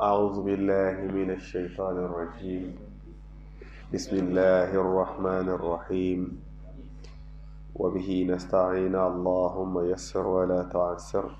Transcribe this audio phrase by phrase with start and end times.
[0.00, 2.72] أعوذ بالله من الشيطان الرجيم.
[3.94, 6.40] بسم الله الرحمن الرحيم.
[7.76, 8.96] وبه نستعين.
[8.96, 11.36] اللهم يسر ولا تعسر.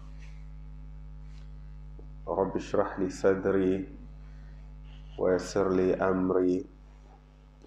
[2.29, 3.89] رب اشرح لي صدري
[5.19, 6.65] ويسر لي أمري.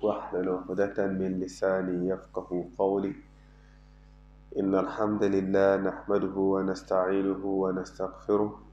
[0.02, 3.16] واحلل عقدة من لساني يفقه قولي.
[4.60, 8.73] إن الحمد لله نحمده ونستعينه ونستغفره.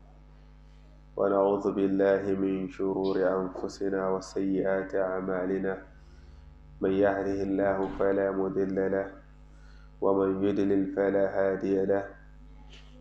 [1.20, 5.74] ونعوذ بالله من شرور أنفسنا وسيئات أعمالنا.
[6.80, 9.08] من يهده الله فلا مضل له
[10.00, 12.04] ومن يضلل فلا هادي له.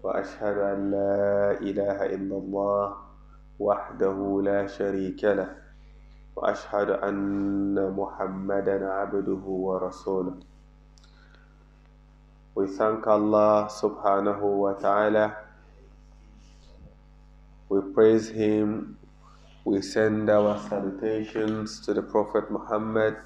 [0.03, 2.85] وأشهد أن لا إله إلا الله
[3.59, 5.55] وحده لا شريك له.
[6.35, 10.35] وأشهد أن محمدا عبده ورسوله.
[12.51, 15.48] We thank Allah subhanahu wa ta'ala.
[17.69, 18.97] We praise Him.
[19.63, 23.17] We send our salutations to the Prophet Muhammad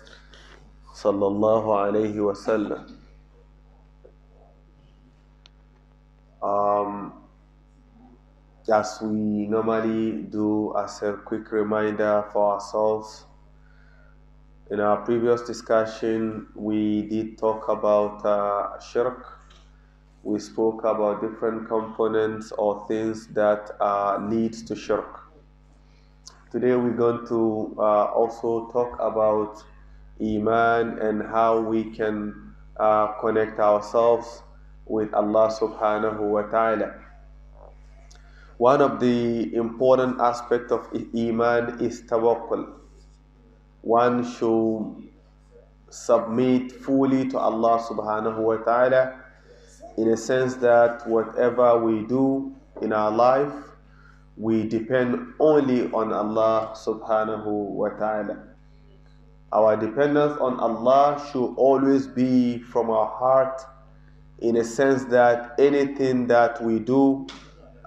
[0.93, 2.91] sallallahu alayhi wa sallam.
[6.43, 7.13] Um,
[8.69, 13.25] as we normally do as a quick reminder for ourselves,
[14.71, 19.39] in our previous discussion, we did talk about uh, shirk.
[20.23, 25.19] We spoke about different components or things that uh, lead to shirk.
[26.51, 29.63] Today, we're going to uh, also talk about
[30.21, 34.43] iman and how we can uh, connect ourselves
[34.85, 36.95] with Allah subhanahu wa ta'ala.
[38.57, 42.83] One of the important aspects of iman is tawakkul
[43.83, 45.09] one should
[45.89, 49.22] submit fully to Allah subhanahu wa ta'ala
[49.97, 53.53] in a sense that whatever we do in our life,
[54.37, 58.37] we depend only on Allah subhanahu wa ta'ala.
[59.51, 63.61] Our dependence on Allah should always be from our heart
[64.39, 67.27] in a sense that anything that we do,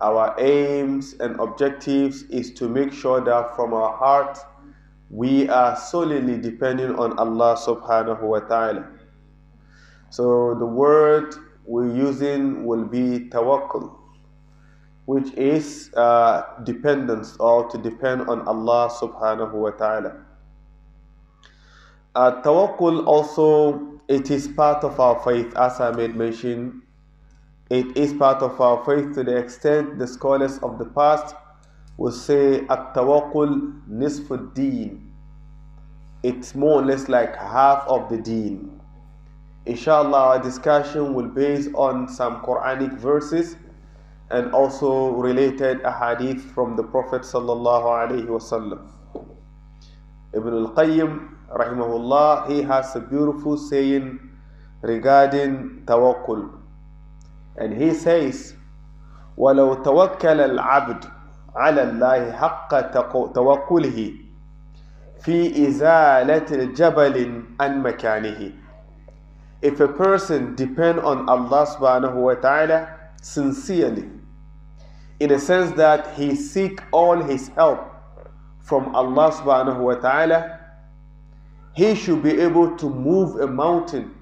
[0.01, 4.39] our aims and objectives is to make sure that from our heart
[5.11, 8.87] we are solely depending on Allah subhanahu wa ta'ala.
[10.11, 11.35] So the word
[11.67, 13.93] we're using will be tawakkul,
[15.07, 20.25] which is uh, dependence or to depend on Allah subhanahu wa ta'ala.
[22.15, 26.83] Uh, tawakkul also, it is part of our faith, as I made mention.
[27.69, 31.35] It is part of our faith to the extent the scholars of the past
[31.99, 35.13] will say at-tawakkul nisfu deen.
[36.23, 38.76] It's more or less like half of the deen.
[39.66, 43.56] Inshallah, our discussion will base on some Quranic verses
[44.32, 48.88] and also related ahadith from the Prophet sallallahu alaihi wasallam.
[50.34, 54.20] Ibn al-Qayyim, rahimahullah, he has a beautiful saying
[54.82, 56.50] regarding tawakkul.
[57.58, 58.56] And he says,
[59.38, 61.12] وَلَوْ تَوَكَّلَ الْعَبْدُ
[61.56, 62.72] على الله حق
[63.36, 64.14] توكله
[65.20, 68.52] في إزالة الجبل عن مكانه
[69.62, 74.10] If a person depend on Allah subhanahu wa ta'ala sincerely,
[75.20, 77.80] in a sense that he seek all his help
[78.60, 80.60] from Allah subhanahu wa ta'ala,
[81.76, 84.16] he should be able to move a mountain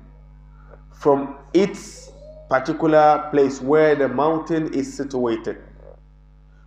[0.92, 2.12] from its
[2.50, 5.58] particular place where the mountain is situated.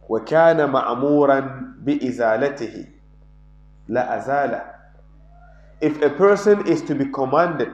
[0.08, 1.40] وكان مأمورا
[1.84, 2.86] بإزالته
[3.88, 4.62] لا أزال
[5.80, 7.72] If a person is to be commanded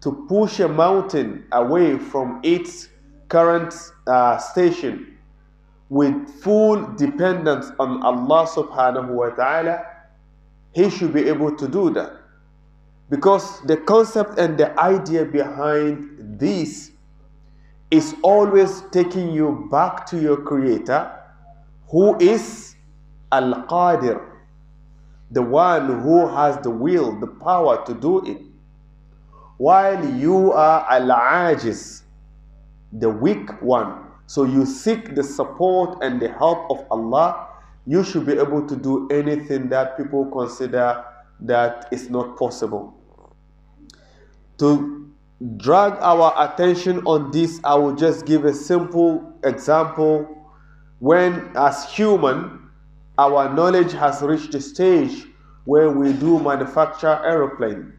[0.00, 2.88] to push a mountain away from its
[3.28, 3.74] current
[4.06, 5.18] uh, station
[5.88, 9.84] with full dependence on Allah subhanahu wa ta'ala,
[10.72, 12.12] he should be able to do that.
[13.10, 16.92] Because the concept and the idea behind this
[17.90, 21.10] is always taking you back to your creator
[21.88, 22.76] who is
[23.32, 24.20] Al Qadir,
[25.30, 28.42] the one who has the will, the power to do it.
[29.58, 32.02] While you are Al Ajiz,
[32.92, 34.04] the weak one.
[34.26, 37.48] So you seek the support and the help of Allah.
[37.84, 41.04] You should be able to do anything that people consider
[41.40, 42.94] that is not possible.
[44.58, 45.10] To
[45.56, 50.36] drag our attention on this, I will just give a simple example.
[51.00, 52.70] When, as human,
[53.18, 55.26] our knowledge has reached a stage
[55.64, 57.92] where we do manufacture aeroplane.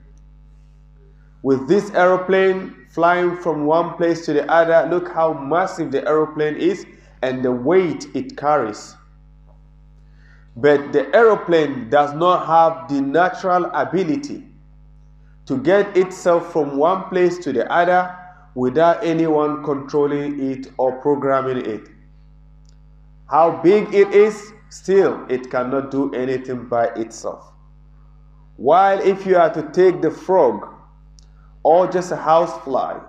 [1.41, 6.55] With this aeroplane flying from one place to the other, look how massive the aeroplane
[6.55, 6.85] is
[7.21, 8.95] and the weight it carries.
[10.55, 14.43] But the aeroplane does not have the natural ability
[15.45, 18.15] to get itself from one place to the other
[18.55, 21.87] without anyone controlling it or programming it.
[23.29, 27.53] How big it is, still it cannot do anything by itself.
[28.57, 30.78] While if you are to take the frog
[31.63, 32.99] or just a housefly,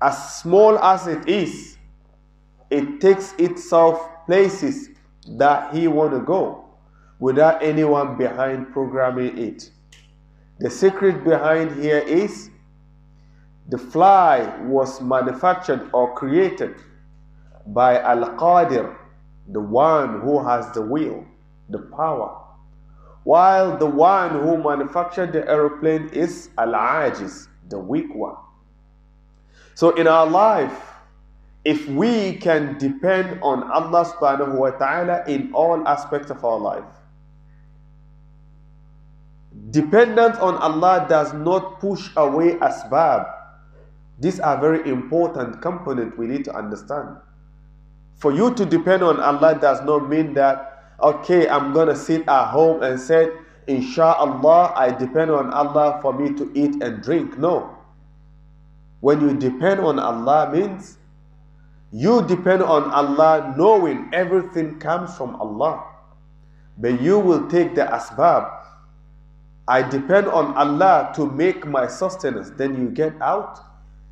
[0.00, 1.76] as small as it is,
[2.70, 4.90] it takes itself places
[5.36, 6.64] that he want to go
[7.18, 9.70] without anyone behind programming it.
[10.60, 12.50] The secret behind here is
[13.68, 16.76] the fly was manufactured or created
[17.66, 18.96] by Al Qadir,
[19.48, 21.24] the one who has the will,
[21.68, 22.47] the power.
[23.28, 28.36] While the one who manufactured the aeroplane is Al Ajiz, the weak one.
[29.74, 30.72] So in our life,
[31.62, 36.88] if we can depend on Allah subhanahu wa ta'ala in all aspects of our life,
[39.72, 43.28] dependence on Allah does not push away asbab.
[44.18, 47.20] These are very important components we need to understand.
[48.16, 50.67] For you to depend on Allah does not mean that,
[51.00, 53.30] okay, I'm to sit at home and say,
[53.68, 57.38] Insha'Allah, I depend on Allah for me to eat and drink.
[57.38, 57.76] No.
[59.00, 60.98] When you depend on Allah means
[61.92, 65.84] you depend on Allah knowing everything comes from Allah.
[66.76, 68.50] But you will take the asbab.
[69.66, 72.50] I depend on Allah to make my sustenance.
[72.50, 73.58] Then you get out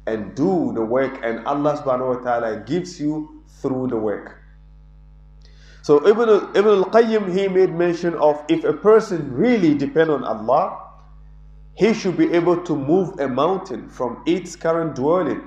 [0.07, 4.39] and do the work, and Allah subhanahu wa ta'ala gives you through the work.
[5.86, 10.78] So Ibn, Ibn al-Qayyim, he made mention of if a person really depend on Allah,
[11.76, 15.42] he should be able to move a mountain from its current dwelling,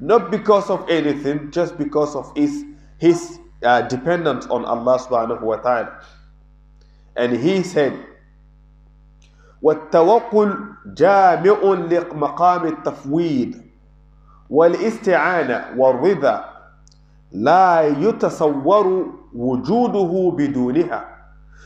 [0.00, 2.64] not because of anything, just because of his,
[2.98, 6.00] his uh, dependence on Allah subhanahu wa ta'ala.
[7.16, 7.94] And he said,
[9.62, 10.58] والتوكل
[10.94, 13.54] جامع لمقام التفويض
[14.50, 16.49] والاستعانة والرضا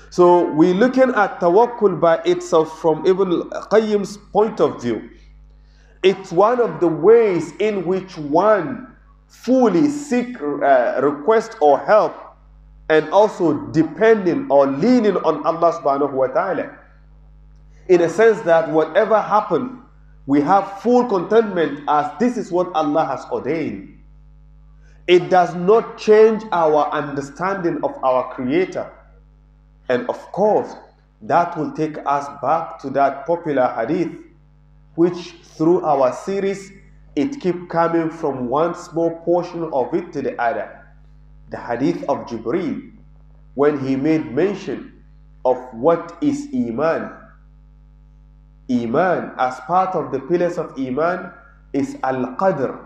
[0.10, 5.10] so we're looking at tawakkul by itself from Ibn Qayyim's point of view.
[6.04, 8.96] It's one of the ways in which one
[9.28, 12.14] fully seek uh, request or help
[12.90, 16.78] and also depending or leaning on Allah subhanahu wa ta'ala.
[17.90, 19.82] In a sense that whatever happens,
[20.28, 23.95] we have full contentment as this is what Allah has ordained.
[25.08, 28.92] It does not change our understanding of our Creator.
[29.88, 30.74] And of course,
[31.22, 34.18] that will take us back to that popular hadith,
[34.96, 36.72] which through our series,
[37.16, 40.86] it keep coming from one small portion of it to the other.
[41.52, 42.92] The hadith of Jibreel,
[43.54, 45.04] when he made mention
[45.46, 47.12] of what is Iman.
[48.70, 51.32] Iman, as part of the pillars of Iman,
[51.72, 52.86] is Al Qadr,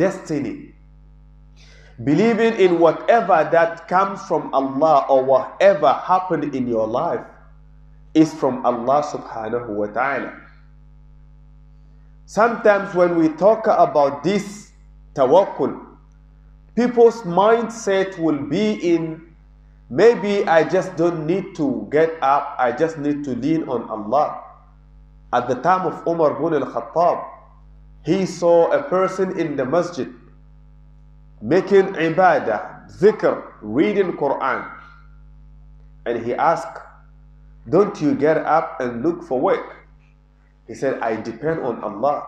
[0.00, 0.72] destiny
[2.04, 7.20] believing in whatever that comes from Allah or whatever happened in your life
[8.14, 10.32] is from Allah subhanahu wa ta'ala.
[12.24, 14.72] Sometimes when we talk about this
[15.14, 15.76] tawakkul,
[16.74, 19.20] people's mindset will be in
[19.90, 24.40] maybe I just don't need to get up, I just need to lean on Allah.
[25.32, 27.29] At the time of Umar ibn al-Khattab,
[28.04, 30.08] he saw a person in the masjid
[31.42, 34.68] making ibadah, zikr, reading Quran.
[36.06, 36.80] And he asked,
[37.68, 39.76] Don't you get up and look for work?
[40.66, 42.26] He said, I depend on Allah.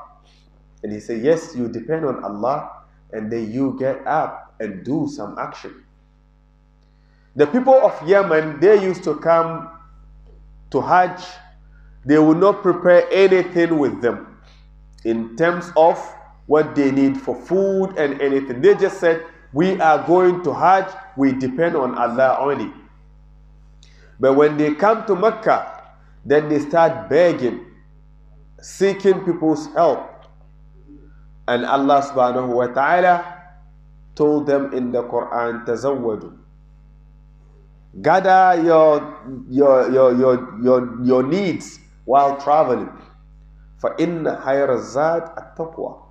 [0.82, 5.08] And he said, Yes, you depend on Allah, and then you get up and do
[5.08, 5.84] some action.
[7.36, 9.70] The people of Yemen, they used to come
[10.70, 11.24] to Hajj,
[12.04, 14.31] they would not prepare anything with them
[15.04, 15.98] in terms of
[16.46, 18.60] what they need for food and anything.
[18.60, 22.72] They just said, We are going to Hajj, we depend on Allah only.
[24.20, 25.82] But when they come to Mecca,
[26.24, 27.66] then they start begging,
[28.60, 30.08] seeking people's help.
[31.48, 33.42] And Allah subhanahu wa ta'ala
[34.14, 36.38] told them in the Quran, Tazawwadu.
[38.00, 39.18] Gather your,
[39.50, 42.88] your, your, your, your, your needs while traveling.
[43.83, 46.07] فَإِنَّ خَيْرَ الزَّادِ التَّقْوَى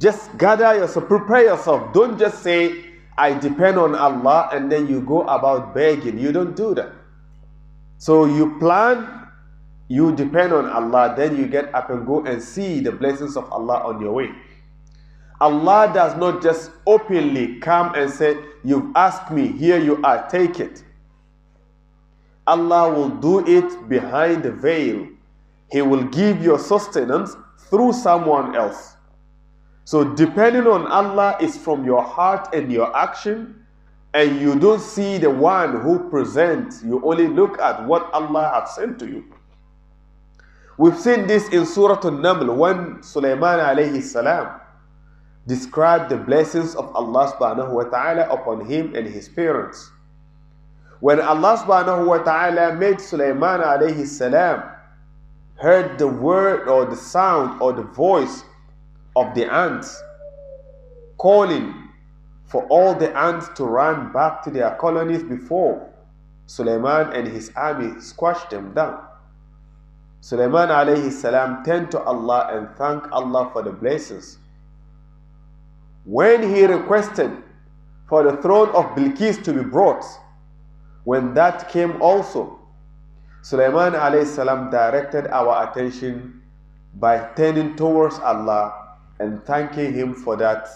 [0.00, 1.92] just gather yourself, prepare yourself.
[1.92, 2.86] Don't just say,
[3.18, 6.18] I depend on Allah, and then you go about begging.
[6.18, 6.90] You don't do that.
[7.98, 9.28] So you plan,
[9.88, 13.52] you depend on Allah, then you get up and go and see the blessings of
[13.52, 14.30] Allah on your way.
[15.38, 20.60] Allah does not just openly come and say, You've asked me, here you are, take
[20.60, 20.82] it.
[22.46, 25.06] Allah will do it behind the veil.
[25.71, 27.35] He will give your sustenance
[27.69, 28.95] through someone else.
[29.83, 33.65] So, depending on Allah is from your heart and your action,
[34.13, 38.73] and you don't see the one who presents, you only look at what Allah has
[38.75, 39.25] sent to you.
[40.77, 44.59] We've seen this in Surah An-Naml when Sulaiman alayhi salam
[45.47, 49.91] described the blessings of Allah subhanahu wa ta'ala upon him and his parents.
[50.99, 54.63] When Allah subhanahu wa ta'ala made Sulaiman alayhi salam
[55.55, 58.43] heard the word or the sound or the voice
[59.15, 60.01] of the ants
[61.17, 61.73] calling
[62.45, 65.89] for all the ants to run back to their colonies before
[66.45, 68.99] Sulaiman and his army squashed them down.
[70.21, 74.37] Sulaiman alayhi salam turned to Allah and thanked Allah for the blessings.
[76.03, 77.31] When he requested
[78.07, 80.03] for the throne of Bilqis to be brought,
[81.03, 82.59] when that came also,
[83.45, 83.93] Sulaiman
[84.25, 86.41] salam directed our attention
[86.95, 90.67] by turning towards Allah and thanking Him for that.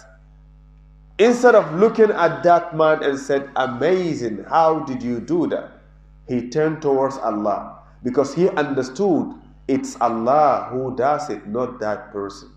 [1.18, 5.82] Instead of looking at that man and said, Amazing, how did you do that?
[6.28, 9.34] He turned towards Allah because he understood
[9.68, 12.52] it's Allah who does it, not that person.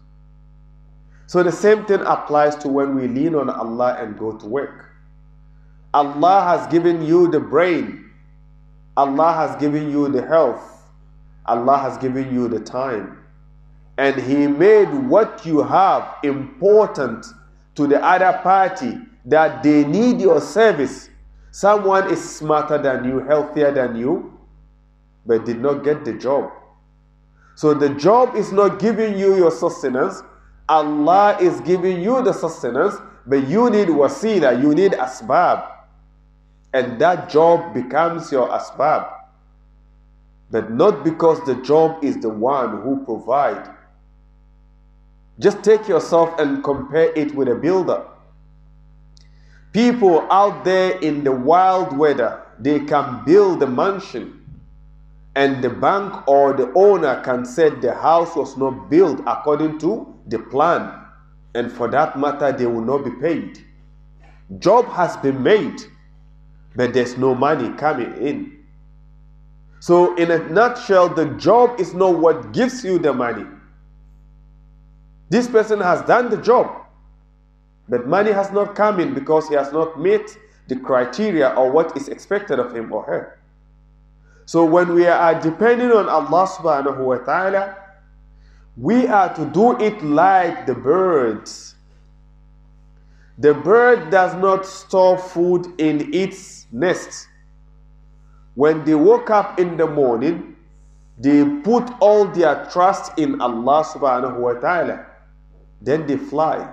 [1.27, 4.91] So the same thing applies to when we lean on Allah and go to work.
[5.95, 8.12] Allah has given you the brain
[8.97, 10.91] Allah has given you the health,
[11.47, 13.19] Allah has given you the time,
[13.97, 17.27] and He made what you have important
[17.75, 21.09] to the other party that they need your service.
[21.51, 24.39] Someone is smarter than you, healthier than you,
[25.25, 26.51] but did not get the job.
[27.55, 30.23] So the job is not giving you your sustenance.
[30.69, 32.97] Allah is giving you the sustenance,
[33.27, 35.72] but you need wasila, you need asbab
[36.73, 39.13] and that job becomes your asbab.
[40.51, 43.69] But not because the job is the one who provide.
[45.39, 48.07] Just take yourself and compare it with a builder.
[49.73, 54.43] People out there in the wild weather, they can build a mansion
[55.35, 60.15] and the bank or the owner can say the house was not built according to
[60.27, 60.93] the plan
[61.55, 63.59] and for that matter they will not be paid.
[64.59, 65.81] Job has been made
[66.75, 68.59] but there's no money coming in.
[69.81, 73.45] So, in a nutshell, the job is not what gives you the money.
[75.29, 76.87] This person has done the job,
[77.89, 80.37] but money has not come in because he has not met
[80.69, 83.41] the criteria or what is expected of him or her.
[84.47, 87.77] So, when we are depending on Allah subhanahu wa ta'ala,
[88.77, 91.75] we are to do it like the birds.
[93.39, 97.29] The bird does not store food in its Next,
[98.55, 100.57] when they woke up in the morning,
[101.19, 105.07] they put all their trust in Allah subhanahu wa ta'ala.
[105.81, 106.73] Then they fly.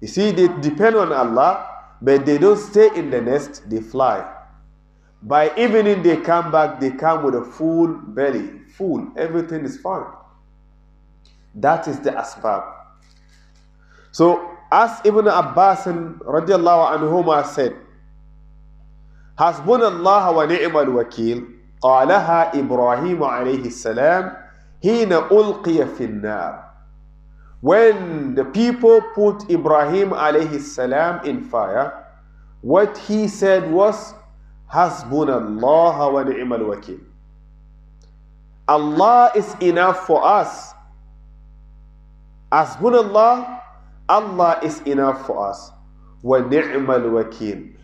[0.00, 1.66] You see, they depend on Allah,
[2.00, 4.30] but they don't stay in the nest, they fly.
[5.22, 10.04] By evening, they come back, they come with a full belly, full, everything is fine.
[11.54, 12.64] That is the asbab.
[14.12, 17.74] So, as Ibn Abbas and radiallahu anhuma said,
[19.38, 21.44] حسبنا الله ونعم الوكيل.
[21.82, 24.36] قالها إبراهيم عليه السلام
[24.82, 26.64] حين ألقي في النار.
[27.60, 32.04] When the people put Ibrahim عليه السلام in fire
[32.64, 34.14] What he said was
[34.72, 37.00] حسبنا الله ونعم الوكيل.
[38.66, 40.72] Allah is enough for us.
[42.50, 43.46] حسبنا الله
[44.08, 45.72] Allah is enough for us.
[46.24, 47.76] ونعم الوكيل.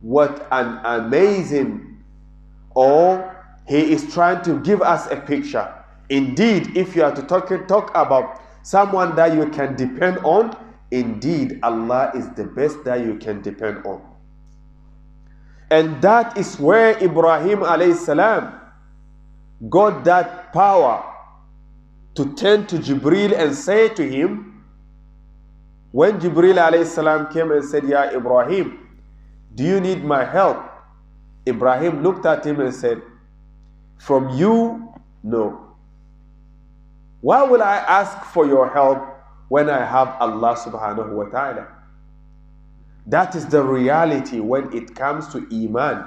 [0.00, 2.02] What an amazing,
[2.74, 3.34] or
[3.66, 5.72] he is trying to give us a picture.
[6.08, 10.56] Indeed, if you are to talk, talk about someone that you can depend on,
[10.90, 14.02] indeed, Allah is the best that you can depend on.
[15.70, 18.60] And that is where Ibrahim alayhi salam
[19.68, 21.12] got that power
[22.14, 24.64] to turn to Jibril and say to him,
[25.90, 28.85] when Jibril salam came and said, Ya Ibrahim,
[29.56, 30.62] do you need my help?
[31.48, 33.00] Ibrahim looked at him and said,
[33.98, 35.74] From you, no.
[37.22, 38.98] Why will I ask for your help
[39.48, 41.66] when I have Allah subhanahu wa ta'ala?
[43.06, 46.04] That is the reality when it comes to Iman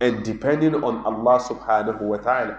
[0.00, 2.58] and depending on Allah subhanahu wa ta'ala.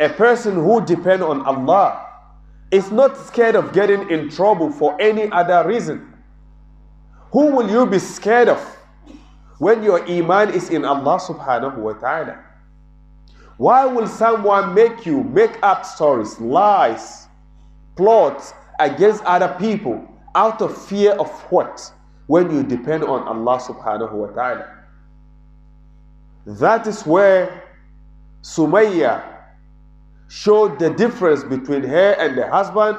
[0.00, 2.06] A person who depends on Allah
[2.72, 6.13] is not scared of getting in trouble for any other reason.
[7.34, 8.60] Who will you be scared of
[9.58, 12.38] when your iman is in Allah subhanahu wa ta'ala?
[13.56, 17.26] Why will someone make you make up stories, lies,
[17.96, 19.98] plots against other people
[20.36, 21.82] out of fear of what?
[22.28, 24.70] When you depend on Allah subhanahu wa ta'ala.
[26.46, 27.64] That is where
[28.42, 29.24] Sumayya
[30.28, 32.96] showed the difference between her and the husband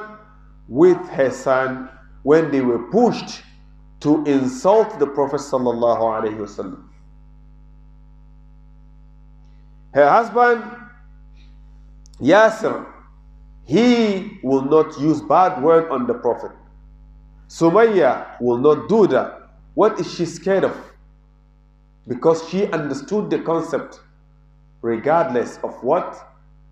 [0.68, 1.88] with her son
[2.22, 3.40] when they were pushed
[4.06, 6.84] to insult the Prophet sallallahu alaihi wasallam.
[9.92, 10.62] Her husband
[12.20, 12.86] Yasir,
[13.64, 16.52] he will not use bad word on the Prophet.
[17.48, 19.50] Sumayya will not do that.
[19.74, 20.76] What is she scared of?
[22.06, 23.98] Because she understood the concept.
[24.82, 26.14] Regardless of what,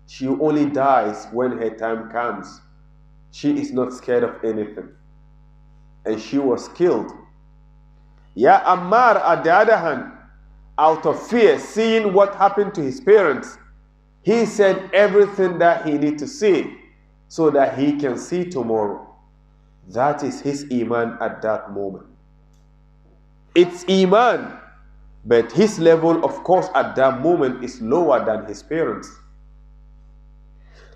[0.07, 2.61] she only dies when her time comes.
[3.31, 4.87] She is not scared of anything.
[6.05, 7.11] And she was killed.
[8.35, 10.11] Ya Ammar, at the other hand,
[10.77, 13.57] out of fear, seeing what happened to his parents,
[14.21, 16.75] he said everything that he need to see
[17.29, 19.15] so that he can see tomorrow.
[19.89, 22.07] That is his iman at that moment.
[23.55, 24.59] It's iman,
[25.23, 29.09] but his level, of course, at that moment is lower than his parents.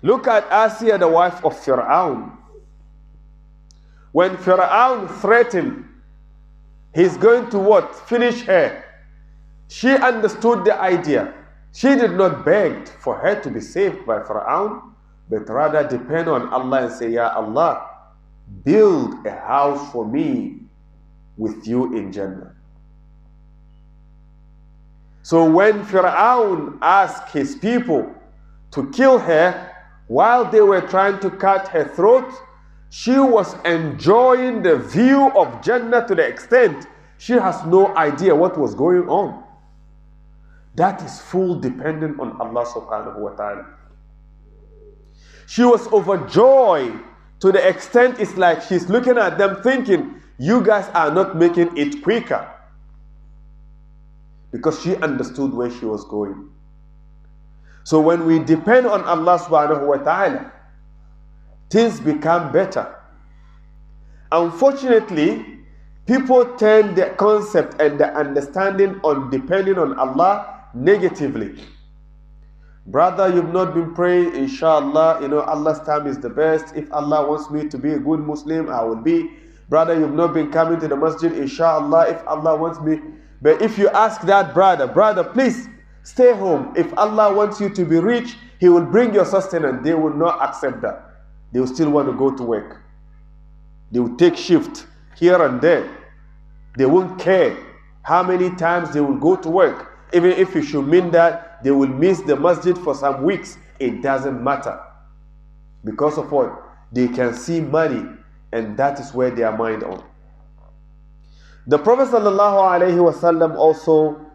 [0.02, 2.36] Look at Asiya, the wife of Fir'aun.
[4.12, 5.86] When Fir'aun threatened,
[6.94, 7.94] he's going to what?
[7.94, 8.84] Finish her.
[9.68, 11.34] She understood the idea.
[11.72, 14.82] She did not beg for her to be saved by Fir'aun,
[15.28, 17.86] but rather depend on Allah and say, Ya Allah,
[18.64, 20.58] build a house for me
[21.36, 22.54] with you in Jannah.
[25.22, 28.12] So when Fir'aun asked his people
[28.72, 29.70] to kill her,
[30.08, 32.28] while they were trying to cut her throat,
[32.90, 36.86] she was enjoying the view of Jannah to the extent
[37.18, 39.44] she has no idea what was going on.
[40.74, 43.66] That is full dependent on Allah subhanahu wa ta'ala.
[45.46, 46.98] She was overjoyed
[47.40, 51.76] to the extent it's like she's looking at them thinking, you guys are not making
[51.76, 52.42] it quicker.
[54.50, 56.50] Because she understood where she was going.
[57.84, 60.52] So when we depend on Allah subhanahu wa ta'ala,
[61.70, 62.94] things become better.
[64.32, 65.60] Unfortunately,
[66.06, 71.64] people turn the concept and the understanding on depending on Allah negatively.
[72.86, 76.74] Brother, you've not been praying, inshallah, you know, Allah's time is the best.
[76.74, 79.30] If Allah wants me to be a good Muslim, I will be.
[79.68, 83.00] Brother, you've not been coming to the masjid, inshallah, if Allah wants me.
[83.42, 85.68] But if you ask that brother, brother, please,
[86.02, 86.72] Stay home.
[86.76, 89.84] If Allah wants you to be rich, He will bring your sustenance.
[89.84, 91.09] They will not accept that.
[91.52, 92.82] They will still want to go to work.
[93.90, 94.86] They will take shift
[95.16, 95.88] here and there.
[96.76, 97.56] They won't care
[98.02, 99.88] how many times they will go to work.
[100.12, 104.02] Even if it should mean that they will miss the masjid for some weeks, it
[104.02, 104.80] doesn't matter.
[105.84, 106.62] Because of what?
[106.92, 108.04] They can see money,
[108.52, 110.02] and that is where their mind on.
[111.66, 114.26] The Prophet ﷺ also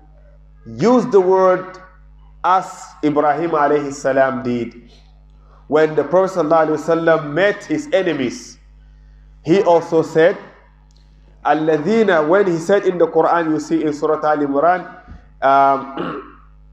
[0.65, 1.78] used the word
[2.43, 4.91] as Ibrahim alayhi salam did
[5.68, 8.59] When the Prophet ﷺ met his enemies,
[9.44, 10.37] he also said,
[11.44, 14.83] Alladhina, when he said in the Quran, you see in Surah Al Imran,
[15.40, 16.26] um,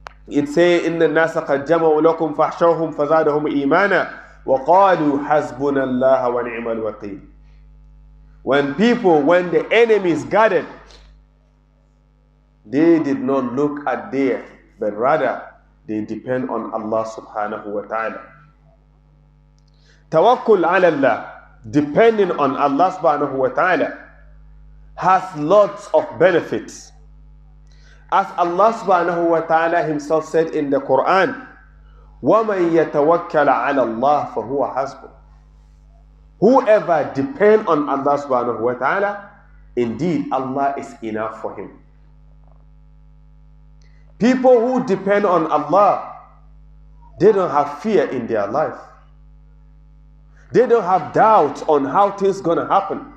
[0.27, 4.10] it say, إن الناس قد جمعوا لكم فاحشوهم فزادهم إيمانا
[4.45, 7.19] وقالوا حسبنا الله ونعم الوكيل.
[8.43, 10.65] When people, when the enemies gathered,
[12.65, 14.43] they did not look at their,
[14.80, 15.41] but rather
[15.86, 18.31] they depend on Allah subhanahu wa ta'ala.
[20.12, 21.17] Tawakkul ala Allah,
[21.69, 24.08] depending on Allah subhanahu wa ta'ala,
[24.95, 26.91] has lots of benefits.
[28.12, 31.47] As Allah subhanahu wa ta'ala himself said in the Quran,
[32.23, 35.12] وَمَن يَتَوَكَّلَ عَلَى اللَّهِ فَهُوَ حَسْبُهُ
[36.39, 39.30] Whoever depend on Allah subhanahu wa ta'ala,
[39.75, 41.77] indeed Allah is enough for him.
[44.17, 46.15] People who depend on Allah,
[47.19, 48.77] they don't have fear in their life.
[50.52, 53.12] They don't have doubts on how things gonna happen.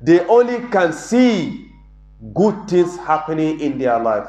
[0.00, 1.70] They only can see
[2.34, 4.28] good things happening in their life.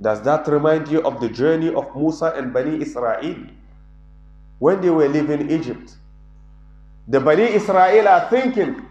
[0.00, 3.36] Does that remind you of the journey of Musa and Bani Israel
[4.58, 5.96] when they were leaving Egypt?
[7.08, 8.86] The Bani Israel are thinking,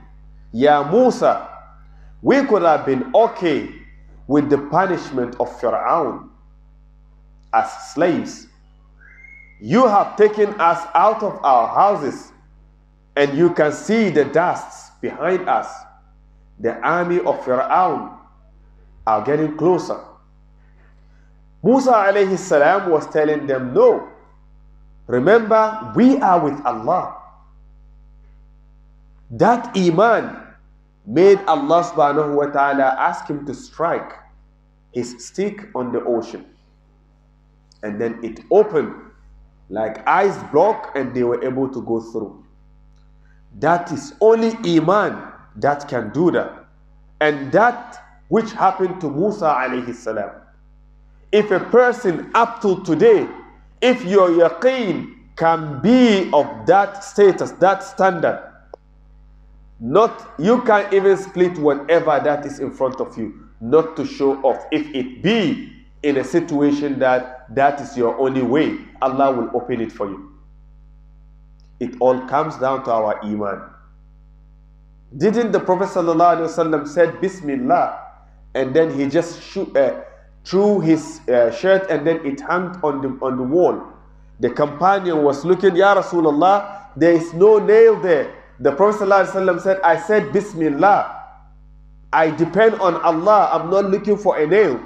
[0.52, 1.48] Yeah, Musa,
[2.22, 3.70] we could have been okay
[4.28, 6.30] with the punishment of Pharaoh
[7.54, 8.48] as slaves.
[9.62, 12.32] You have taken us out of our houses,
[13.16, 15.70] and you can see the dust behind us.
[16.60, 18.18] The army of Fir'aun
[19.06, 20.00] are getting closer.
[21.64, 24.10] Musa alayhi salam was telling them, No,
[25.06, 27.18] remember, we are with Allah.
[29.30, 30.42] That Iman
[31.06, 34.14] made Allah subhanahu wa ta'ala ask him to strike
[34.92, 36.46] his stick on the ocean.
[37.84, 39.11] And then it opened
[39.72, 42.46] like ice block and they were able to go through.
[43.60, 46.66] That is only Iman that can do that.
[47.22, 50.32] And that which happened to Musa alayhi salam.
[51.32, 53.28] If a person up to today,
[53.82, 58.44] if your yaqeen can be of that status, that standard,
[59.80, 64.36] not you can even split whatever that is in front of you, not to show
[64.42, 64.66] off.
[64.72, 65.72] If it be
[66.04, 70.32] in a situation that that is your only way, Allah will open it for you.
[71.80, 73.62] It all comes down to our iman.
[75.18, 78.00] Didn't the Prophet ﷺ said Bismillah
[78.56, 80.02] and then he just uh,
[80.46, 83.82] threw his uh, shirt and then it hung on the, on the wall.
[84.40, 88.34] The companion was looking, Ya Rasulullah, there is no nail there.
[88.60, 91.18] The Prophet ﷺ said, I said Bismillah.
[92.14, 93.50] I depend on Allah.
[93.54, 94.80] I'm not looking for a nail.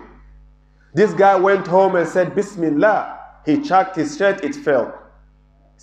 [0.95, 3.19] This guy went home and said Bismillah.
[3.45, 4.97] He chucked his shirt, it fell.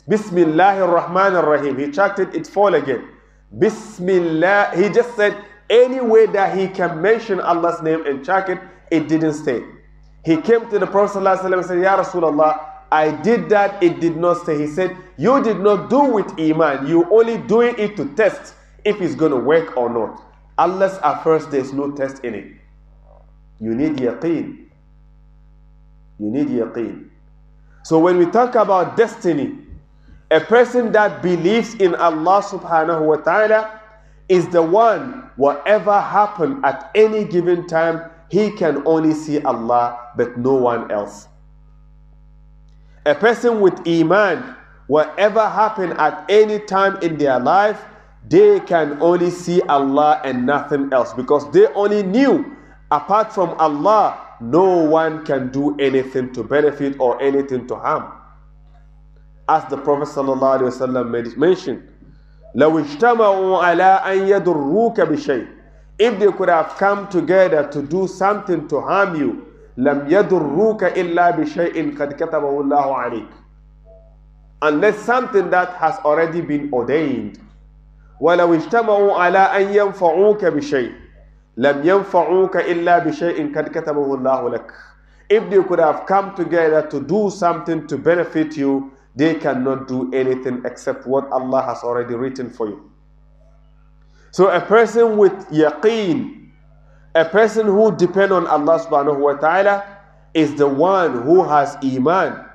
[0.08, 1.78] Bismillah ar-Rahman ar-Rahim.
[1.78, 3.06] He chucked it, it fell again.
[3.58, 4.72] Bismillah.
[4.74, 5.36] He just said
[5.68, 8.58] any way that he can mention Allah's name and chuck it,
[8.90, 9.62] it didn't stay.
[10.24, 14.16] He came to the Prophet ﷺ and said, Ya Rasulullah, I did that, it did
[14.16, 14.58] not stay.
[14.58, 18.98] He said, You did not do with Iman, you only doing it to test if
[19.02, 20.24] it's going to work or not.
[20.58, 22.46] At first there's no test in it.
[23.60, 24.68] You need yaqeen.
[26.18, 27.08] You need yaqeen.
[27.84, 29.58] So when we talk about destiny,
[30.30, 33.80] a person that believes in Allah subhanahu wa ta'ala
[34.28, 40.38] is the one, whatever happen at any given time, he can only see Allah but
[40.38, 41.28] no one else.
[43.04, 47.84] A person with Iman, whatever happen at any time in their life,
[48.28, 52.56] they can only see Allah and nothing else because they only knew
[52.90, 58.11] apart from Allah, no one can do anything to benefit or anything to harm.
[59.49, 61.83] As the Prophet ﷺ mentioned,
[62.55, 65.47] لو اجتمعوا على أن يضروك بشيء
[65.99, 69.43] if they could have come together to do something to harm you
[69.77, 73.29] لم يضروك إلا بشيء قد كتبه الله عليك
[74.63, 77.39] unless something that has already been ordained
[78.19, 80.91] ولو اجتمعوا على أن ينفعوك بشيء
[81.57, 84.71] لم ينفعوك إلا بشيء قد كتبه الله لك
[85.29, 90.13] if they could have come together to do something to benefit you they cannot do
[90.13, 92.91] anything except what Allah has already written for you.
[94.31, 96.49] So a person with yaqeen,
[97.15, 99.83] a person who depend on Allah subhanahu wa ta'ala
[100.35, 102.45] is the one who has iman,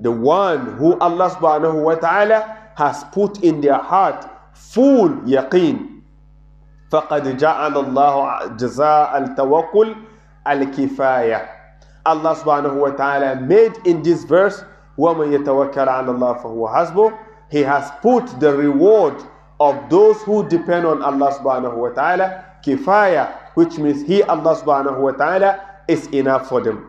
[0.00, 4.24] the one who Allah subhanahu wa ta'ala has put in their heart
[4.56, 5.93] full yaqeen.
[6.90, 9.94] فقد جعل الله جزاء التوكل
[10.46, 11.48] الكفاية
[12.06, 14.64] Allah subhanahu wa ta'ala made in this verse
[14.98, 17.18] وَمَنْ يَتَوَكَّلَ عَلَى اللَّهِ فَهُوَ حَسْبُهُ
[17.50, 19.14] He has put the reward
[19.60, 24.98] of those who depend on Allah subhanahu wa ta'ala kifaya, which means He, Allah subhanahu
[25.00, 26.88] wa ta'ala, is enough for them.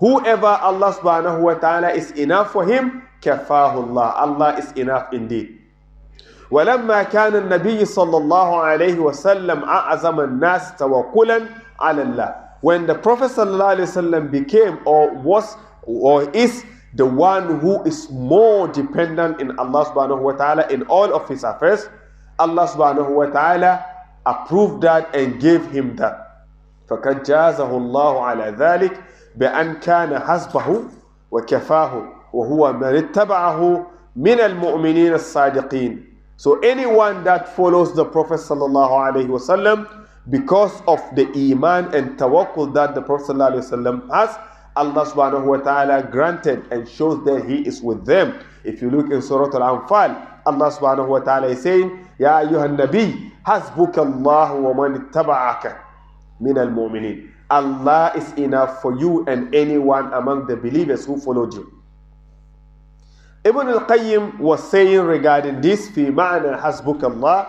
[0.00, 4.16] Whoever Allah subhanahu wa ta'ala is enough for him, kafahullah.
[4.16, 5.60] Allah is enough indeed.
[6.51, 11.41] ولما كان النبي صلى الله عليه وسلم أعظم الناس توكلا
[11.79, 16.63] على الله when the Prophet صلى الله عليه وسلم became or was or is
[16.95, 21.43] the one who is more dependent in Allah subhanahu wa ta'ala in all of his
[21.43, 21.89] affairs,
[22.39, 23.83] Allah subhanahu wa ta'ala
[24.25, 26.21] approved that and gave him that.
[26.89, 28.93] فقد جازه الله على ذلك
[29.37, 30.81] بأن كان حسبه
[31.31, 31.91] وكفاه
[32.33, 36.14] وهو من اتبعه من المؤمنين الصادقين.
[36.37, 43.01] So anyone that follows the Prophet wasallam because of the iman and tawakkul that the
[43.01, 44.35] Prophet wasallam has,
[44.75, 48.37] Allah subhanahu wa ta'ala granted and shows that He is with them.
[48.65, 50.11] If you look in Surah Al-Anfal,
[50.45, 55.79] Allah subhanahu wa ta'ala is saying, Ya ayyuhan nabi, hasbuka Allah wa man ittaba'aka
[56.41, 57.31] min al-mu'minin.
[57.49, 61.71] Allah is enough for you and anyone among the believers who followed you.
[63.44, 67.46] Ibn al-Qayyim was saying regarding this, في معنى حسبك الله,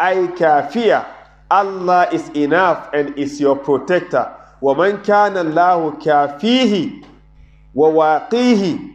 [0.00, 1.04] أي كافية.
[1.50, 4.30] Allah is enough and is your protector.
[4.62, 6.90] ومن كان الله كافيه
[7.74, 8.94] وواقيه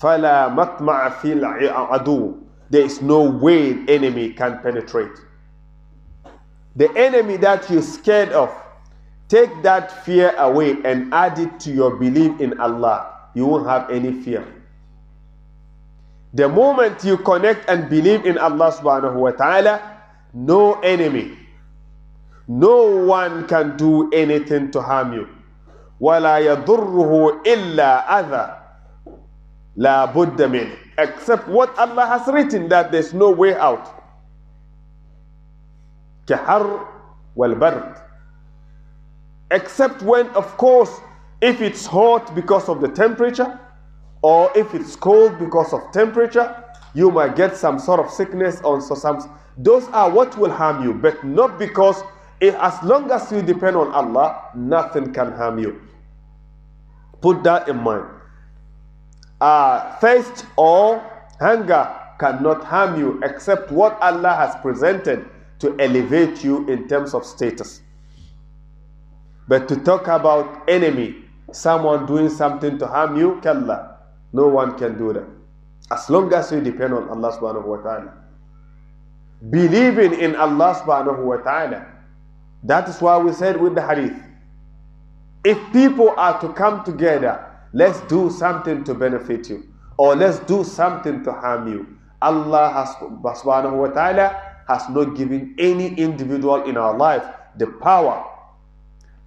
[0.00, 2.38] فَلَا مَطْمَعَ فِي الْعَدُوِ
[2.70, 5.12] There is no way enemy can penetrate.
[6.76, 8.48] The enemy that you're scared of,
[9.28, 13.28] take that fear away and add it to your belief in Allah.
[13.34, 14.46] You won't have any fear.
[16.34, 19.82] The moment you connect and believe in Allah subhanahu wa ta'ala,
[20.32, 21.36] no enemy,
[22.46, 25.26] no one can do anything to harm you.
[26.00, 28.46] وَلَا يَضُرُّهُ إِلَّا أَذَى
[29.78, 34.00] لَا بُدَّ مِنْهِ Except what Allah has written that there's no way out.
[36.26, 36.86] كحر
[37.36, 37.96] والبرد
[39.50, 41.00] except when of course
[41.40, 43.58] if it's hot because of the temperature
[44.25, 46.47] or if it's cold because of temperature
[46.95, 49.17] you might get some sort of sickness or so some
[49.57, 52.01] those are what will harm you but not because
[52.41, 55.81] if, as long as you depend on Allah nothing can harm you.
[57.21, 58.05] Put that in mind.
[59.39, 61.01] Uh, thirst or
[61.39, 61.83] hunger
[62.19, 65.27] cannot harm you except what Allah has presented
[65.59, 67.81] to elevate you in terms of status.
[69.47, 73.94] But to talk about enemy, someone doing something to harm you, kalla,
[74.35, 75.25] no one can do that.
[75.91, 78.13] As long as you depend on Allah subhanahu wa ta'ala.
[79.49, 81.85] Believing in Allah subhanahu wa ta'ala.
[82.63, 84.17] That is why we said with the hadith.
[85.45, 89.63] If people are to come together, let's do something to benefit you.
[89.97, 91.87] Or let's do something to harm you.
[92.21, 92.89] Allah has,
[93.39, 94.35] subhanahu wa ta'ala
[94.67, 97.23] has not given any individual in our life
[97.57, 98.25] the power.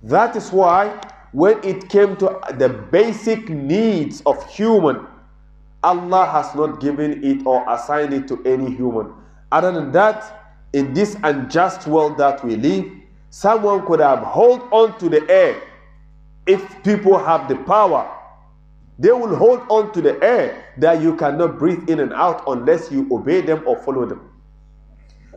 [0.02, 1.00] That is why
[1.32, 5.06] when it came to the basic needs of human,
[5.82, 9.12] Allah has not given it or assigned it to any human.
[9.52, 12.90] Other than that, in this unjust world that we live,
[13.30, 15.62] someone could have hold on to the air.
[16.46, 18.10] If people have the power,
[18.98, 22.90] they will hold on to the air that you cannot breathe in and out unless
[22.90, 24.28] you obey them or follow them.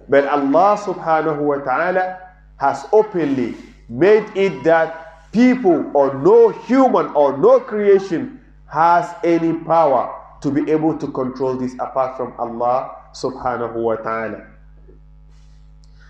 [0.09, 2.19] But Allah subhanahu wa ta'ala
[2.57, 3.55] has openly
[3.87, 10.69] made it that people or no human or no creation has any power to be
[10.71, 14.47] able to control this apart from Allah subhanahu wa ta'ala.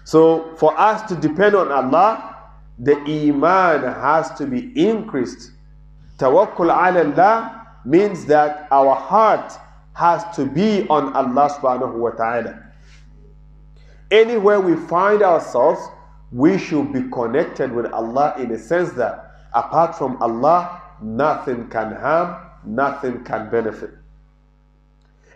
[0.03, 2.37] So for us to depend on Allah,
[2.79, 5.51] the iman has to be increased.
[6.17, 9.53] Tawakkul ala Allah means that our heart
[9.93, 12.57] has to be on Allah subhanahu wa ta'ala.
[14.09, 15.79] Anywhere we find ourselves,
[16.31, 21.93] we should be connected with Allah in a sense that apart from Allah, nothing can
[21.95, 23.91] harm, nothing can benefit.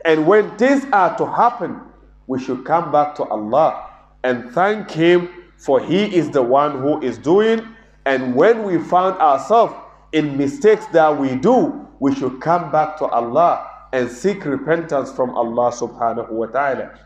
[0.05, 1.81] And when things are to happen,
[2.27, 3.89] we should come back to Allah
[4.23, 7.65] and thank Him for He is the one who is doing.
[8.05, 9.73] And when we find ourselves
[10.11, 15.31] in mistakes that we do, we should come back to Allah and seek repentance from
[15.31, 16.99] Allah subhanahu wa ta'ala.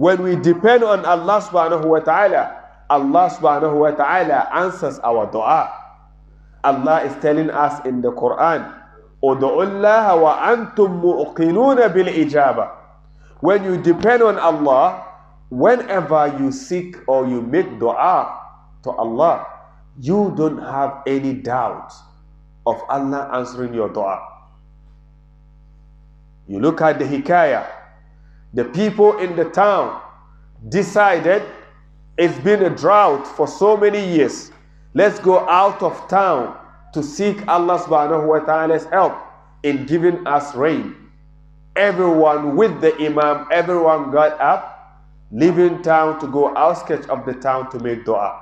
[0.00, 2.52] When we depend on Allah subhanahu wa ta'ala,
[2.90, 5.72] Allah subhanahu wa ta'ala answers our dua.
[6.62, 8.72] Allah is telling us in the Quran,
[9.24, 12.70] ادعوا الله وأنتم موقنون بالإجابة.
[13.40, 15.02] When you depend on Allah,
[15.48, 18.36] whenever you seek or you make dua
[18.84, 19.46] to Allah,
[19.98, 21.92] you don't have any doubt
[22.66, 24.20] of Allah answering your dua.
[26.46, 27.66] You look at the hikayah
[28.53, 30.01] the people in the town
[30.69, 31.43] decided
[32.17, 34.51] it's been a drought for so many years.
[34.93, 36.57] Let's go out of town
[36.93, 39.15] to seek Allah subhanahu wa ta'ala's help
[39.63, 40.95] in giving us rain.
[41.75, 44.99] Everyone with the Imam, everyone got up,
[45.31, 48.37] leaving town to go outskirts of the town to make dua.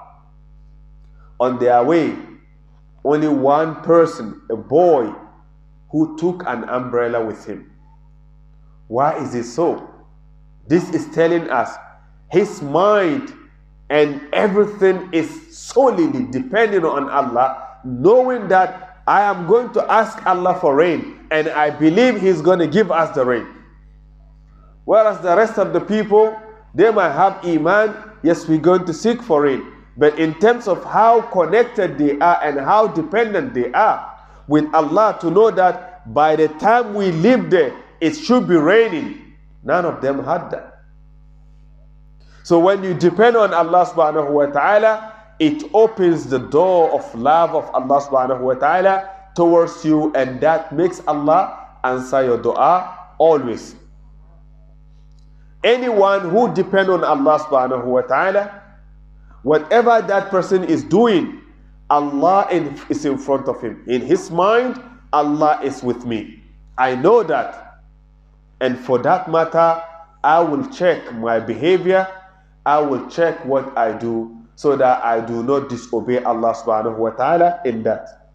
[1.39, 2.17] On their way,
[3.05, 5.13] only one person, a boy,
[5.91, 7.71] who took an umbrella with him.
[8.87, 9.88] Why is it so?
[10.69, 11.75] This is telling us
[12.29, 13.33] his mind
[13.89, 20.59] and everything is solely depending on Allah, knowing that I am going to ask Allah
[20.61, 23.47] for rain and I believe He's going to give us the rain.
[24.85, 26.39] Whereas the rest of the people,
[26.75, 29.65] they might have Iman, yes, we're going to seek for rain.
[29.97, 34.15] But in terms of how connected they are and how dependent they are
[34.47, 39.28] with Allah to know that by the time we live there, it should be raining
[39.63, 40.79] None of them had that.
[42.43, 47.55] So when you depend on Allah subhanahu wa ta'ala, it opens the door of love
[47.55, 53.75] of Allah subhanahu wa ta'ala towards you and that makes Allah answer your dua always.
[55.63, 58.61] Anyone who depend on Allah subhanahu wa ta'ala,
[59.43, 61.41] whatever that person is doing,
[61.89, 63.83] Allah is in front of him.
[63.87, 66.43] In his mind, Allah is with me.
[66.77, 67.68] I know that.
[68.60, 69.82] And for that matter,
[70.22, 72.08] I will check my behavior,
[72.64, 77.10] I will check what I do so that I do not disobey Allah subhanahu wa
[77.10, 78.30] ta'ala in that.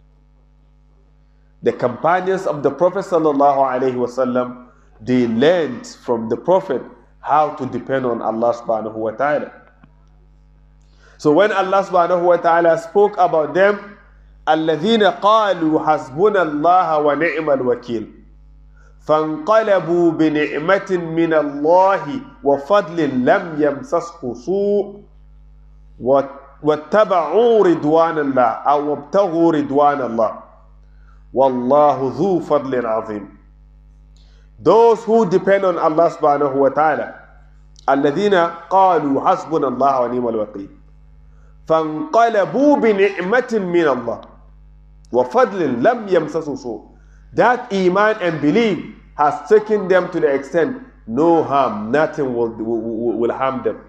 [1.63, 4.67] The companions of the Prophet sallallahu alaihi wasallam,
[5.01, 6.81] they learned from the Prophet
[7.21, 9.51] how to depend on Allah subhanahu wa ta'ala.
[11.17, 13.97] So when Allah subhanahu wa ta'ala spoke about them,
[14.47, 18.05] الذين قالوا حسبنا الله ونعم الوكيل
[19.04, 22.04] فانقلبوا بنعمة من الله
[22.44, 25.00] وفضل لم يمسسه سوء
[26.62, 30.32] واتبعوا رضوان الله أو ابتغوا رضوان الله.
[31.34, 33.28] والله ذو فضل عظيم.
[34.62, 37.20] Those who depend on Allah subhanahu wa ta'ala
[37.84, 38.34] الذين
[38.72, 40.70] قالوا حسبنا الله ونعم الوكيل
[41.68, 44.20] فانقلبوا بنعمة من الله
[45.12, 46.93] وفضل لم يمسسوا سوء.
[47.33, 53.17] That iman and belief has taken them to the extent no harm, nothing will, will,
[53.17, 53.81] will harm them.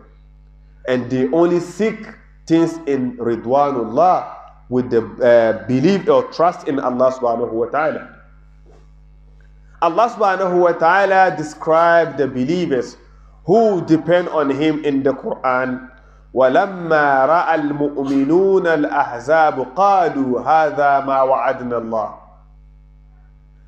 [0.88, 2.00] And they only seek
[2.46, 4.36] things in Ridwanullah
[4.70, 8.16] with the uh, belief or trust in Allah subhanahu wa ta'ala.
[9.82, 12.96] Allah subhanahu wa ta'ala described the believers
[13.44, 15.88] who depend on Him in the Quran.
[16.34, 22.14] ولما رأى المؤمنون الأحزاب قالوا هذا ما وعدنا الله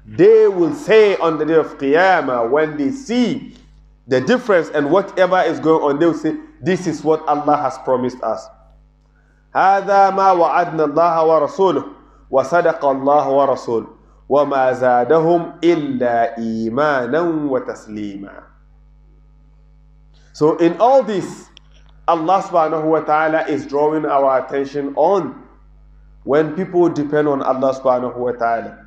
[0.06, 3.54] they will say on the day of Qiyamah when they see
[4.08, 7.78] the difference and whatever is going on, they will say, This is what Allah has
[7.78, 8.46] promised us.
[9.54, 11.84] هذا ما وعدنا الله ورسوله
[12.30, 13.86] وصدق الله ورسوله
[14.28, 18.42] وما زادهم إلا إيمانا وتسليما
[20.34, 21.48] So in all this,
[22.08, 25.42] Allah subhanahu wa ta'ala is drawing our attention on
[26.24, 28.82] when people depend on Allah subhanahu wa ta'ala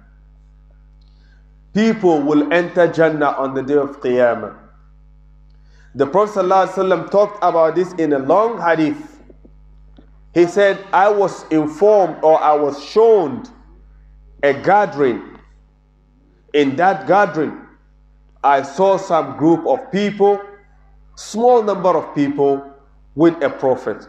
[1.75, 4.57] people will enter Jannah on the day of Qiyamah.
[5.95, 9.21] The Prophet ﷺ talked about this in a long hadith.
[10.35, 13.43] He said, I was informed or I was shown
[14.43, 15.39] a gathering.
[16.55, 17.61] In that gathering,
[18.43, 20.41] I saw some group of people,
[21.17, 22.65] small number of people,
[23.17, 24.09] with a prophet.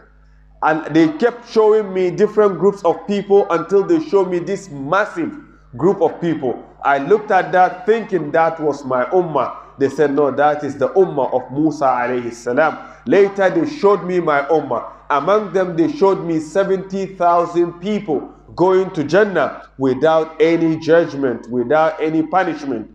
[0.62, 5.36] And they kept showing me different groups of people until they showed me this massive
[5.76, 6.64] group of people.
[6.84, 9.56] I looked at that thinking that was my ummah.
[9.78, 12.78] They said, no, that is the ummah of Musa alayhi salam.
[13.06, 14.90] Later they showed me my ummah.
[15.10, 22.22] Among them they showed me 70,000 people going to Jannah without any judgment, without any
[22.22, 22.90] punishment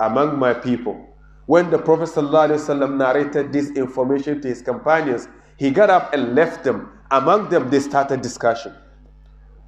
[0.00, 1.04] among my people.
[1.46, 6.62] When the Prophet ﷺ narrated this information to his companions, he got up and left
[6.62, 6.92] them.
[7.10, 8.74] Among them, they started discussion.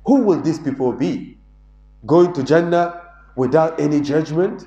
[0.04, 1.38] Who will these people be?
[2.06, 4.66] Going to Jannah without any judgment,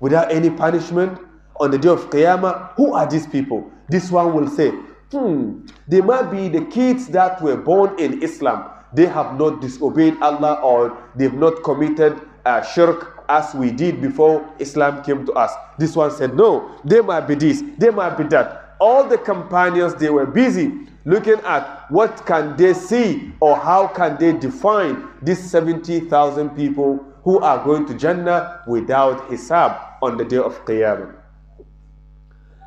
[0.00, 1.18] without any punishment
[1.60, 2.74] on the day of Qiyamah.
[2.76, 3.70] Who are these people?
[3.88, 4.70] This one will say,
[5.12, 8.70] hmm, they might be the kids that were born in Islam.
[8.94, 14.48] They have not disobeyed Allah or they've not committed uh, shirk as we did before
[14.58, 15.52] Islam came to us.
[15.78, 18.76] This one said, no, they might be this, they might be that.
[18.80, 20.72] All the companions, they were busy
[21.04, 27.38] looking at what can they see or how can they define these 70,000 people who
[27.40, 31.14] are going to Jannah without hisab on the day of Qiyamah.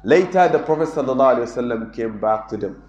[0.04, 2.84] Later, the Prophet ﷺ came back to them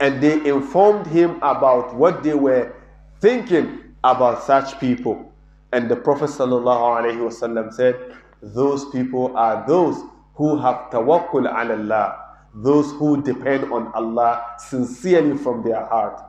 [0.00, 2.74] and they informed him about what they were
[3.20, 5.32] thinking about such people.
[5.72, 10.02] And the Prophet ﷺ said, Those people are those
[10.34, 12.18] who have tawakkul ala Allah,
[12.54, 16.22] those who depend on Allah sincerely from their heart.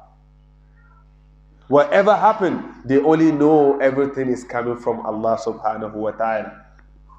[1.68, 6.66] Whatever happened, they only know everything is coming from Allah subhanahu wa ta'ala.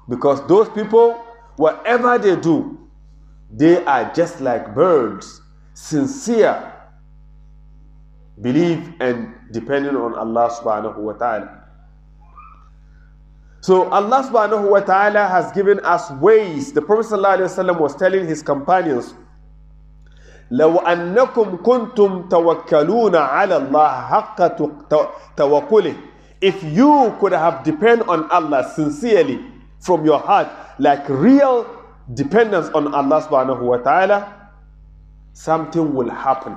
[0.07, 1.23] Because those people,
[1.57, 2.77] whatever they do,
[3.51, 5.41] they are just like birds,
[5.73, 6.73] sincere,
[8.41, 11.59] believe and depending on Allah subhanahu wa ta'ala.
[13.61, 16.71] So Allah subhanahu wa ta'ala has given us ways.
[16.71, 17.11] The Prophet
[17.79, 19.13] was telling his companions,
[20.51, 24.47] لو أنكم كنتم توكلون على الله حق
[25.37, 25.93] توكله
[26.41, 29.39] if you could have depend on Allah sincerely
[29.79, 30.47] from your heart
[30.79, 31.65] like real
[32.13, 34.49] dependence on Allah wa ta'ala
[35.33, 36.55] something will happen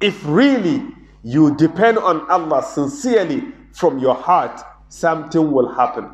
[0.00, 0.82] if really
[1.22, 6.10] you depend on Allah sincerely from your heart something will happen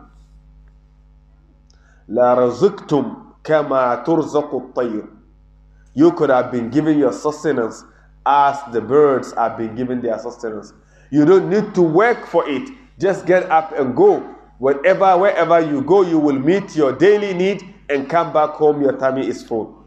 [2.08, 3.14] لا رزقتم
[3.44, 5.04] كما ترزق الطير
[5.94, 7.84] you could have been given your sustenance
[8.24, 10.72] as the birds have been given their sustenance.
[11.10, 12.70] You don't need to work for it.
[12.98, 14.20] Just get up and go.
[14.58, 18.92] Whatever, wherever you go, you will meet your daily need and come back home, your
[18.96, 19.84] tummy is full.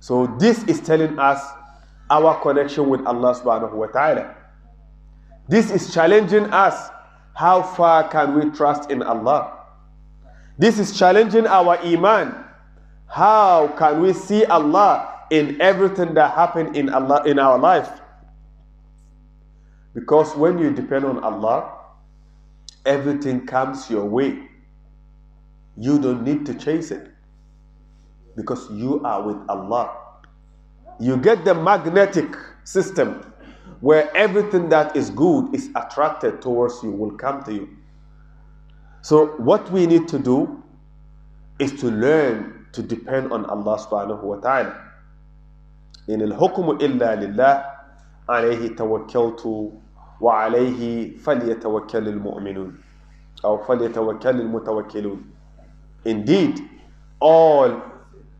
[0.00, 1.42] So this is telling us
[2.08, 4.36] our connection with Allah subhanahu wa ta'ala.
[5.48, 6.90] This is challenging us.
[7.34, 9.52] How far can we trust in Allah?
[10.58, 12.45] This is challenging our iman.
[13.08, 17.88] How can we see Allah in everything that happen in Allah in our life?
[19.94, 21.72] Because when you depend on Allah,
[22.84, 24.38] everything comes your way.
[25.76, 27.10] You don't need to chase it
[28.36, 29.96] because you are with Allah.
[31.00, 32.34] You get the magnetic
[32.64, 33.32] system
[33.80, 37.68] where everything that is good is attracted towards you, will come to you.
[39.02, 40.62] So, what we need to do
[41.58, 44.76] is to learn to depend on Allah subhanahu wa ta'ala.
[46.08, 47.64] In al-hukmu illa lillah,
[48.28, 49.72] alayhi tawakkaltu
[50.20, 52.76] wa alayhi falyatawakkal al-mu'minun.
[53.42, 55.24] Or falyatawakkal al-mutawakkilun.
[56.04, 56.60] Indeed,
[57.18, 57.80] all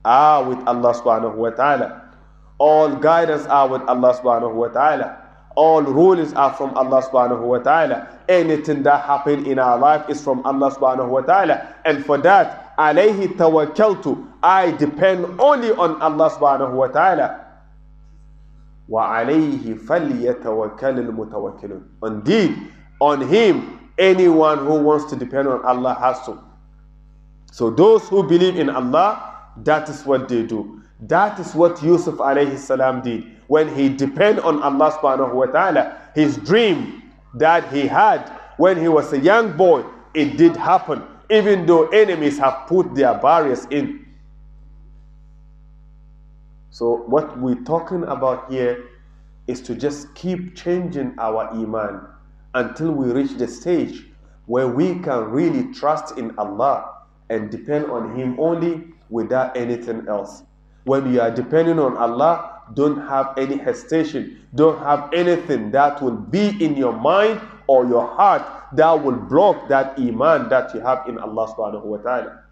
[0.04, 2.12] are with Allah subhanahu wa ta'ala.
[2.58, 5.16] All guidance are with Allah subhanahu wa ta'ala.
[5.56, 8.20] All rulings are from Allah subhanahu wa ta'ala.
[8.28, 11.74] Anything that happened in our life is from Allah subhanahu wa ta'ala.
[11.86, 14.27] And for that, alayhi tawakkaltu.
[14.43, 17.47] I depend only on Allah subhanahu wa ta'ala.
[18.89, 22.57] وَعَلَيْهِ فَلْيَتَوَكَّلِ الْمُتَوَكِّلُونَ Indeed,
[22.99, 26.37] on him, anyone who wants to depend on Allah has to.
[27.51, 30.81] So those who believe in Allah, that is what they do.
[31.01, 33.23] That is what Yusuf alayhi salam did.
[33.47, 37.01] When he depend on Allah subhanahu wa ta'ala, his dream
[37.35, 39.83] that he had when he was a young boy,
[40.13, 44.06] it did happen, even though enemies have put their barriers in.
[46.70, 48.84] So what we're talking about here
[49.46, 52.00] is to just keep changing our iman
[52.54, 54.04] until we reach the stage
[54.46, 60.42] where we can really trust in Allah and depend on Him only without anything else.
[60.84, 66.16] When you are depending on Allah, don't have any hesitation, don't have anything that will
[66.16, 71.06] be in your mind or your heart that will block that iman that you have
[71.08, 72.42] in Allah subhanahu wa ta'ala.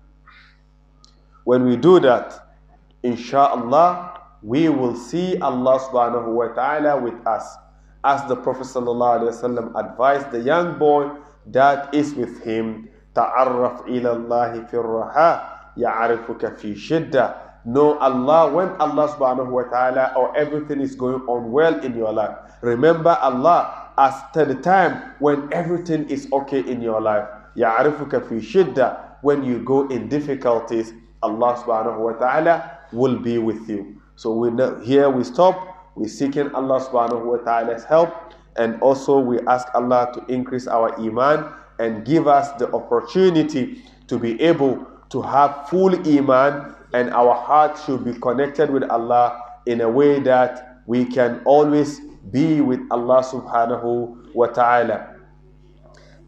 [1.45, 2.57] When we do that,
[3.03, 7.57] inshallah, we will see Allah subhanahu wa ta'ala with us.
[8.05, 9.33] As the Prophet sallallahu
[9.77, 11.11] advised the young boy
[11.49, 15.31] that is with him, ta'arraf ila Allah fi raha
[15.77, 17.41] ya'rifuka fi shidda.
[17.65, 22.13] Know Allah when Allah subhanahu wa ta'ala or everything is going on well in your
[22.13, 22.37] life.
[22.61, 27.29] Remember Allah as to the time when everything is okay in your life.
[27.57, 29.01] Ya'rifuka fi shidda.
[29.23, 30.93] When you go in difficulties,
[31.23, 34.01] Allah subhanahu wa ta'ala will be with you.
[34.17, 35.57] So we know, here we stop.
[35.97, 38.13] We're seeking Allah subhanahu wa ta'ala's help.
[38.57, 44.19] And also we ask Allah to increase our iman and give us the opportunity to
[44.19, 49.81] be able to have full iman and our heart should be connected with Allah in
[49.81, 52.01] a way that we can always
[52.32, 55.16] be with Allah subhanahu wa ta'ala.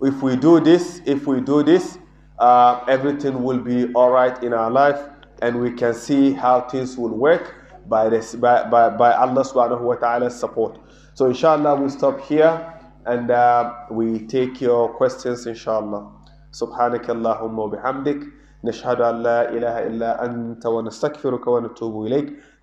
[0.02, 1.98] If we do this, if we do this,
[2.40, 5.00] uh, everything will be all right in our life
[5.42, 7.56] and we can see how things will work
[7.88, 10.80] by, this, by, by, by Allah subhanahu wa ta'ala's support.
[11.14, 12.74] So inshallah we stop here
[13.06, 16.18] and uh, we take your questions inshallah.
[16.52, 18.20] سبحانك اللهم وبحمدك
[18.64, 22.28] نشهد أن لا إله إلا أنت ونستغفرك ونتوب إليك